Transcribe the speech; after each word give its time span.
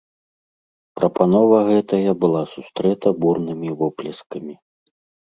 Прапанова 0.99 1.57
гэтая 1.67 2.11
была 2.23 2.41
сустрэта 2.53 3.07
бурнымі 3.21 3.69
воплескамі. 3.83 4.55